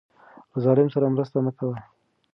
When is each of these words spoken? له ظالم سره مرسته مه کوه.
له 0.51 0.57
ظالم 0.65 0.87
سره 0.93 1.05
مرسته 1.13 1.37
مه 1.45 1.51
کوه. 1.57 1.77